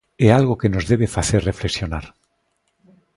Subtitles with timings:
[0.25, 2.05] É algo que nos debe facer reflexionar.